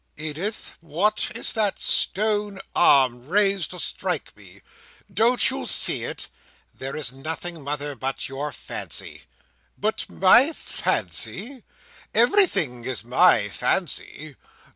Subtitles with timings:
[0.17, 4.61] "Edith, what is that stone arm raised to strike me?
[5.13, 6.27] Don't you see it?"
[6.73, 9.25] "There is nothing, mother, but your fancy."
[9.77, 11.63] "But my fancy!
[12.15, 14.37] Everything is my fancy.